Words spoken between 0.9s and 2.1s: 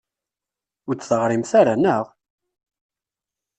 d-teɣrimt ara, naɣ?